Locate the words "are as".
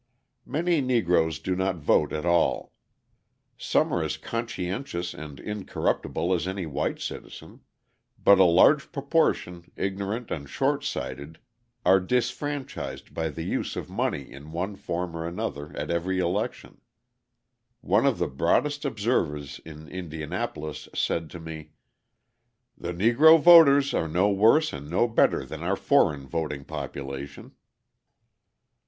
3.93-4.17